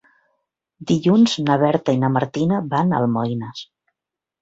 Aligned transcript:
Dilluns 0.91 1.35
na 1.49 1.59
Berta 1.65 1.97
i 1.99 2.01
na 2.07 2.11
Martina 2.17 2.65
van 2.75 2.91
a 2.91 3.01
Almoines. 3.05 3.67